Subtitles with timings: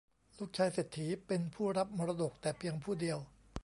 [0.37, 3.19] ลูกชายเศรษฐีเป็นผู้รับมรดกแต่เพียงผู้เดียว